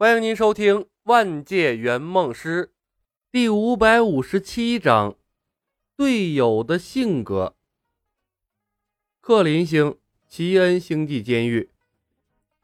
[0.00, 2.68] 欢迎您收听《万界圆梦师》
[3.30, 5.14] 第五百五十七章：
[5.94, 7.54] 队友的性格。
[9.20, 11.68] 克林星奇恩星际监狱，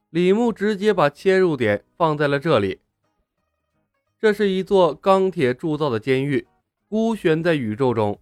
[0.08, 2.80] 李牧直接把切入点放在了这里。
[4.18, 6.46] 这是一座钢铁铸造的监狱，
[6.88, 8.18] 孤悬在宇宙中，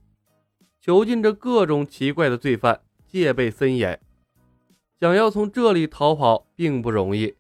[0.81, 4.01] 囚禁着各种奇怪的罪犯，戒备森严。
[4.99, 7.37] 想要从这里逃跑并不容易。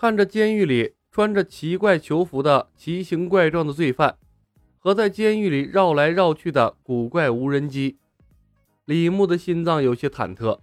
[0.00, 4.16] 看着监狱里穿着奇怪囚服的奇形怪状的罪犯，
[4.78, 7.98] 和在监狱里绕来绕去的古怪无人机，
[8.86, 10.60] 李牧的心脏有些忐忑。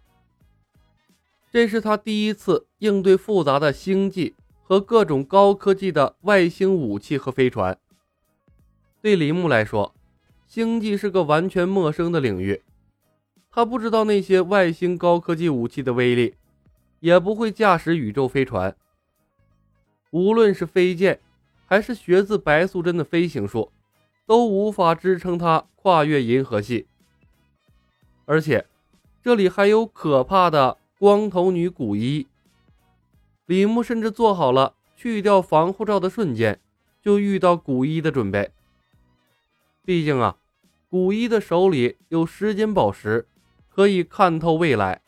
[1.52, 7.78] 这是他第一次应对复杂的星际和各种高科技的外星武器和飞船。
[9.04, 9.94] 对李牧来说，
[10.48, 12.64] 星际是个完全陌生的领域。
[13.52, 16.34] 他不知道那些外星高科技武器的威力，
[17.02, 18.76] 也不会驾驶宇宙飞船。
[20.12, 21.20] 无论是飞剑，
[21.66, 23.72] 还是学自白素贞的飞行术，
[24.26, 26.88] 都无法支撑他跨越银河系。
[28.26, 28.66] 而且，
[29.22, 32.28] 这里还有可怕的光头女古一。
[33.46, 36.60] 李牧甚至做好了去掉防护罩的瞬间
[37.02, 38.52] 就遇到古一的准备。
[39.86, 40.38] 毕竟啊，
[40.90, 43.28] 古一的手里有时间宝石。
[43.70, 45.04] 可以看透未来。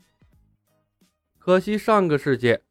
[1.40, 2.62] 可惜上个世界，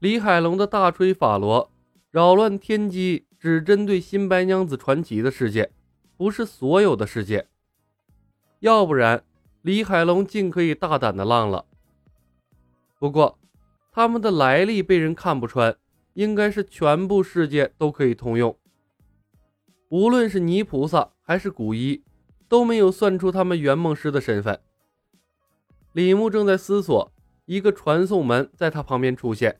[0.00, 1.70] 李海龙的大锤法罗
[2.14, 5.72] 扰乱天机，只针对新白娘子传奇的世界，
[6.16, 7.48] 不是所有的世界。
[8.60, 9.24] 要不然，
[9.62, 11.66] 李海龙尽可以大胆的浪了。
[13.00, 13.36] 不过，
[13.90, 15.76] 他们的来历被人看不穿，
[16.12, 18.56] 应该是全部世界都可以通用。
[19.88, 22.04] 无论是泥菩萨还是古一，
[22.48, 24.60] 都没有算出他们圆梦师的身份。
[25.92, 27.12] 李牧正在思索，
[27.46, 29.58] 一个传送门在他旁边出现，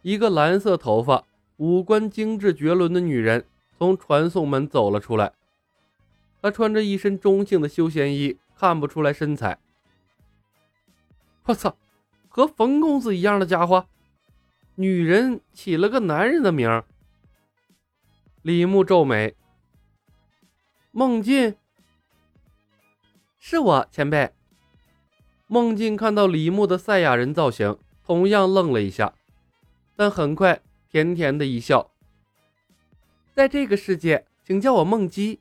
[0.00, 1.26] 一个蓝色头发、
[1.62, 3.46] 五官精致绝伦的女人
[3.78, 5.32] 从传送门走了出来。
[6.42, 9.60] 她穿着一身中性的休闲衣，看不出来身材。
[11.44, 11.76] 我操，
[12.28, 13.86] 和冯公子一样的家伙，
[14.74, 16.82] 女人起了个男人的名。
[18.42, 19.36] 李牧皱眉。
[20.90, 21.54] 梦境，
[23.38, 24.32] 是我前辈。
[25.46, 29.14] 孟进看到李牧的赛亚人造型，同样愣了一下，
[29.94, 30.60] 但很快
[30.92, 31.90] 甜甜的一笑。
[33.32, 35.40] 在这个世界，请叫我梦姬。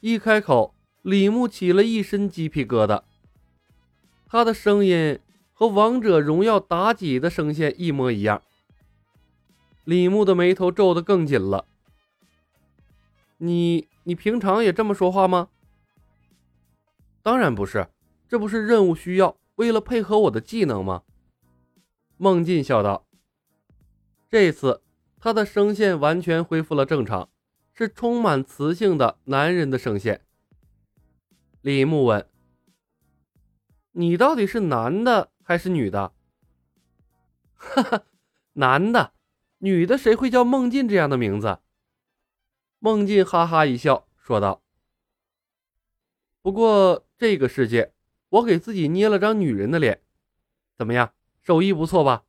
[0.00, 3.02] 一开口，李牧起了一身鸡皮疙瘩。
[4.26, 5.20] 他的声音
[5.52, 8.40] 和王者荣耀妲己的声线一模一样。
[9.84, 11.66] 李牧的眉头皱得更紧了。
[13.36, 15.50] 你你平常也这么说话吗？
[17.22, 17.88] 当然不是。
[18.26, 21.02] 这不是任务需要，为了配合我的技能吗？
[22.16, 23.07] 孟进笑道。
[24.30, 24.82] 这次
[25.18, 27.30] 他的声线完全恢复了正常，
[27.72, 30.24] 是充满磁性的男人的声线。
[31.62, 32.28] 李牧问
[33.92, 36.12] ：“你到底是男的还是女的？”
[37.54, 38.04] 哈哈，
[38.52, 39.12] 男的，
[39.58, 41.58] 女的谁会叫孟进这样的名字？
[42.78, 44.62] 孟进哈哈一笑，说道
[46.42, 47.92] ：“不过这个世界……”
[48.30, 50.02] 我给自己捏了张女人的脸，
[50.76, 51.14] 怎么样？
[51.40, 52.26] 手艺不错吧？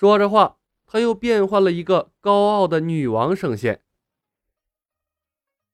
[0.00, 0.56] 说着话，
[0.86, 3.82] 他又变换了一个高傲的女王声线。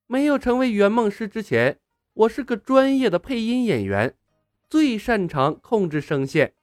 [0.08, 1.78] 没有成为圆梦师之前，
[2.12, 4.16] 我是个专业的配音演员，
[4.68, 6.54] 最擅长控制声线。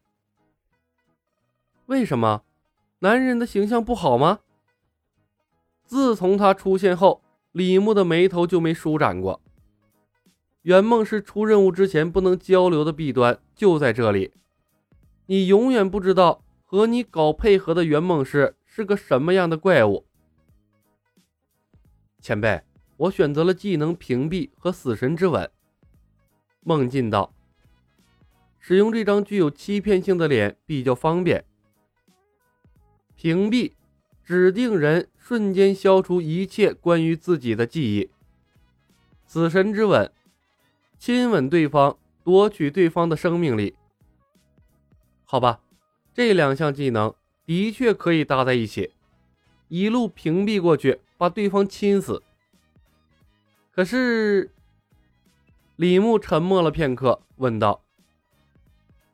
[1.85, 2.43] 为什么？
[2.99, 4.41] 男人的形象不好吗？
[5.85, 9.41] 自从他出现后，李牧的眉头就没舒展过。
[10.63, 14.33] 圆梦师出任务之前不能交流的弊端就在这里，
[15.27, 20.07] 你永远不知道和你搞配合的圆梦师是个什么样的怪物。
[22.19, 22.63] 前辈，
[22.97, 25.47] 我选择了技能屏蔽和死神之吻。
[26.61, 27.31] 梦进道，
[28.57, 31.45] 使用这张具有欺骗性的脸比较方便。
[33.13, 33.73] 屏蔽，
[34.23, 38.09] 指定人瞬间消除一切关于自己的记忆。
[39.27, 40.11] 死神之吻。
[40.97, 43.75] 亲吻对方，夺取对方的生命力。
[45.23, 45.61] 好吧，
[46.13, 47.13] 这两项技能
[47.45, 48.91] 的确可以搭在一起，
[49.67, 52.21] 一路屏蔽过去，把对方亲死。
[53.71, 54.51] 可是，
[55.75, 57.81] 李牧沉默了片刻，问道：“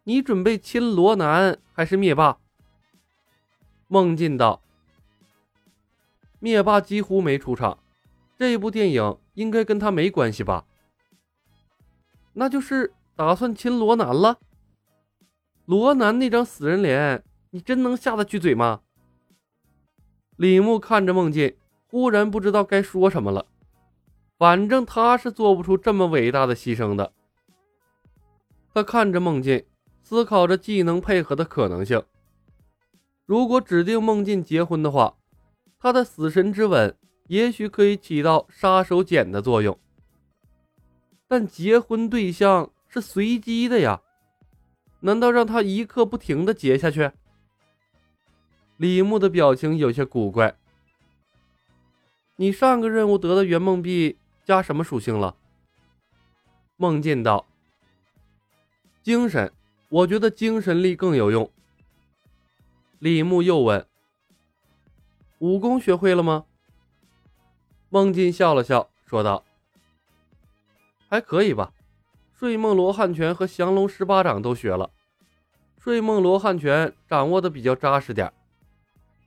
[0.04, 2.38] 你准备亲罗南还是灭霸？”
[3.88, 4.62] 孟进道
[6.40, 7.80] ：“灭霸几乎没出场，
[8.38, 10.66] 这部电影应该跟他没关系吧？”
[12.34, 14.38] 那就是打算亲罗南了。
[15.70, 18.82] 罗南那张死人脸你真能下得去嘴吗？
[20.36, 21.56] 李牧看着孟进，
[21.86, 23.46] 忽然不知道该说什么了。
[24.40, 27.14] 反正他是做不出这么伟大的牺牲的。
[28.74, 29.64] 他看着孟进，
[30.02, 32.02] 思考着技能配合的可能性。
[33.28, 35.18] 如果指定孟进结婚的话，
[35.78, 39.78] 他的死神之吻也许可以起到杀手锏的作用。
[41.28, 44.02] 但结婚对象是随机的呀，
[45.02, 47.12] 难道让他一刻不停的结下去？
[48.78, 50.58] 李牧的表情有些古怪。
[52.38, 55.36] 你上个任务得的圆梦币加什么属性了？
[56.78, 57.46] 孟进道
[59.04, 59.52] ：“精神，
[59.90, 61.52] 我觉得精神力更有用。”
[63.00, 63.86] 李牧又问
[65.40, 66.46] ：“武功学会了吗？”
[67.90, 69.44] 孟进笑了笑，说道
[71.10, 71.74] ：“还可以吧，
[72.40, 74.90] 睡梦罗汉拳和降龙十八掌都学了。
[75.78, 78.32] 睡梦罗汉拳掌握的比较扎实点。”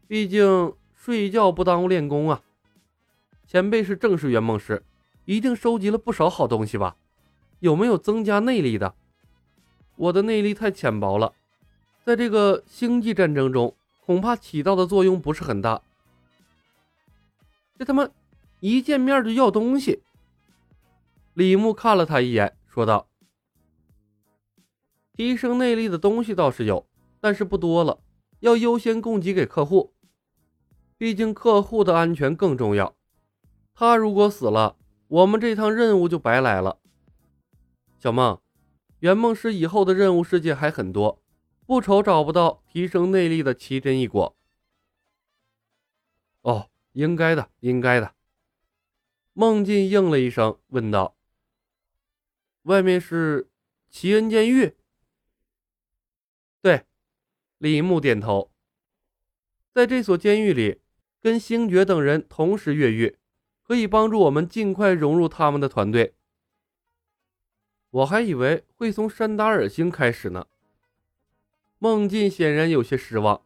[0.09, 2.41] 毕竟睡觉不耽误练功啊！
[3.47, 4.82] 前辈是正式圆梦师，
[5.26, 6.97] 一定收集了不少好东西吧？
[7.61, 8.94] 有没有增加内力的？
[9.97, 11.35] 我的内力太浅薄了，
[12.06, 13.75] 在这个星际战争中，
[14.06, 15.82] 恐怕起到的作用不是很大。
[17.79, 18.08] 这他妈
[18.61, 20.00] 一见面就要东西！
[21.35, 23.07] 李牧看了他一眼，说道
[25.13, 26.89] ：“提升内力的东西倒是有，
[27.21, 28.01] 但是不多了，
[28.41, 29.93] 要优先供给给客户。”
[30.97, 32.97] 毕竟客户的安全更重要，
[33.75, 34.79] 他如果死了，
[35.09, 36.79] 我们这趟任务就白来了。
[37.99, 38.41] 小梦，
[39.01, 41.21] 圆梦师以后的任务世界还很多，
[41.67, 44.35] 不愁找不到提升内力的奇珍异果。
[46.41, 48.15] 哦，应该的，应该的。
[49.35, 51.17] 孟进应了一声，问道
[52.62, 53.49] ：“外面是
[53.88, 54.75] 奇恩监狱？”
[56.61, 56.85] 对，
[57.59, 58.50] 李牧点头。
[59.73, 60.81] 在这所监狱里。
[61.25, 63.17] 跟星爵等人同时越狱，
[63.62, 66.17] 可以帮助我们尽快融入他们的团队。
[67.91, 70.49] 我还以为会从山达尔星开始呢。
[71.79, 73.41] 梦境显然有些失望。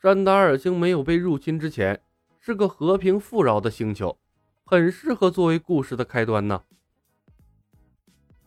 [0.00, 2.00] 山达尔星没有被入侵之前，
[2.40, 4.18] 是个和平富饶的星球，
[4.64, 6.64] 很适合作为故事的开端呢。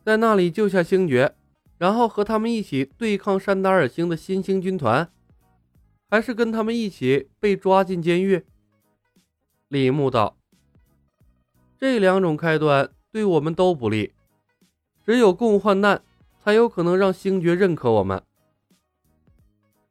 [0.04, 1.34] 在那里救下星爵，
[1.78, 5.10] 然后和他们一起对抗山达尔星的新兴军团。
[6.10, 8.44] 还是跟他们一起被抓进监狱。
[9.68, 10.36] 李牧道
[11.80, 14.12] ：“这两种开端对我们都不利，
[15.06, 16.02] 只有共患难，
[16.44, 18.22] 才有可能让星爵认可我们。”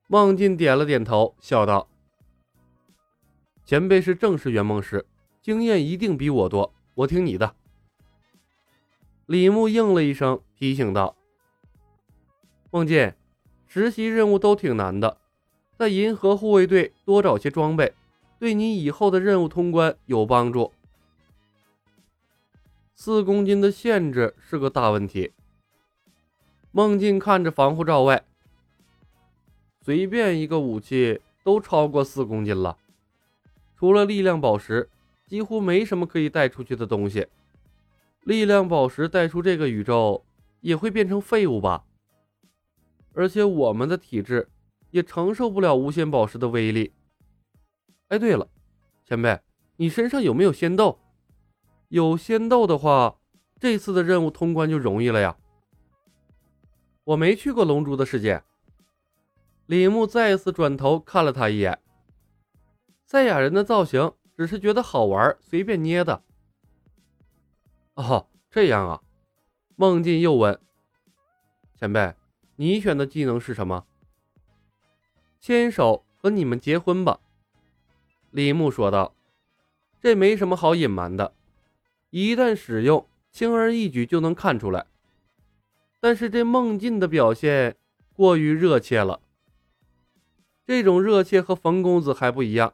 [0.08, 1.88] 孟进点了点头，笑道
[3.66, 5.04] ：“前辈是正式圆梦师，
[5.42, 7.56] 经验一定比我多，我听你的。”
[9.32, 11.16] 李牧应了一声，提醒道
[12.70, 13.14] ：“孟进，
[13.66, 15.20] 实习任务都挺难的。”
[15.80, 17.94] 在银河护卫队多找些装备，
[18.38, 20.74] 对你以后的任务通关有帮助。
[22.94, 25.32] 四公斤的限制是个大问题。
[26.74, 28.26] 孟进看着防护罩外，
[29.82, 32.78] 随便一个武器都超过四公斤了，
[33.78, 34.90] 除了力量宝石，
[35.26, 37.28] 几乎没什么可以带出去的东西。
[38.24, 40.26] 力量宝石带出这个宇宙
[40.62, 41.86] 也会变成废物吧？
[43.14, 44.50] 而且我们的体质。
[44.92, 46.94] 也承受不了无限宝石的威力。
[48.10, 48.46] 哎，对了，
[49.06, 49.40] 前辈，
[49.78, 51.00] 你身上有没有仙豆？
[51.88, 53.16] 有仙豆的话，
[53.58, 55.38] 这次的任务通关就容易了呀。
[57.06, 58.44] 我没去过龙珠的世界。
[59.66, 61.80] 李牧再一次转头看了他一眼。
[63.06, 66.22] 赛亚人的造型只是觉得好玩，随便捏的。
[67.96, 69.02] 哦，这样啊。
[69.76, 70.60] 孟进又问
[71.76, 72.14] ：“前辈，
[72.56, 73.86] 你选的技能是什么？”
[75.40, 77.20] 牵手和你们结婚吧，
[78.30, 79.16] 李牧说道。
[80.00, 81.36] 这没什么好隐瞒的，
[82.10, 84.88] 一旦使用，轻而易举就能看出来。
[86.00, 87.78] 但是这孟进的表现
[88.14, 89.22] 过于热切了，
[90.66, 92.74] 这种热切和冯公子还不一样，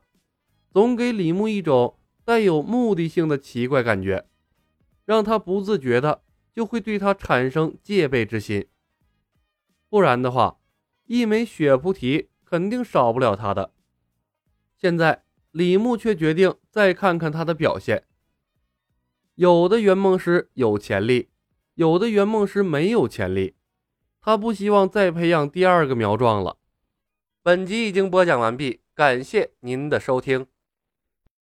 [0.71, 4.25] 总给李牧一种带有目的性的奇怪感觉，
[5.07, 6.21] 让他不自觉的
[6.53, 8.67] 就会对他产生戒备之心。
[9.89, 10.59] 不然的话，
[11.05, 12.29] 一枚血菩提。
[12.49, 13.73] 肯定少不了他的。
[14.77, 18.05] 现在李牧却决定再看看他的表现。
[19.35, 21.27] 有的圆梦师有潜力，
[21.73, 23.55] 有的圆梦师没有潜力。
[24.21, 26.55] 他不希望再培养第二个苗壮了。
[27.43, 30.47] 本集已经播讲完毕，感谢您的收听。